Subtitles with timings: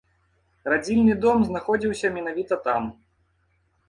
[0.71, 2.89] Радзільны дом знаходзіўся менавіта там.